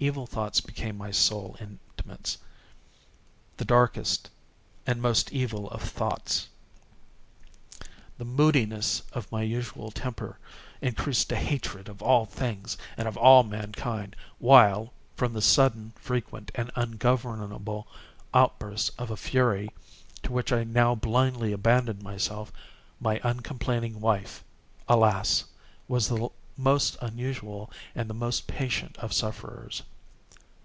[0.00, 2.38] Evil thoughts became my sole intimates—the
[3.64, 4.30] darkest
[4.86, 6.46] and most evil of thoughts.
[8.16, 10.38] The moodiness of my usual temper
[10.80, 16.52] increased to hatred of all things and of all mankind; while, from the sudden, frequent,
[16.54, 17.88] and ungovernable
[18.32, 19.68] outbursts of a fury
[20.22, 22.52] to which I now blindly abandoned myself,
[23.00, 24.44] my uncomplaining wife,
[24.86, 25.42] alas,
[25.88, 26.28] was the
[26.60, 29.84] most usual and the most patient of sufferers.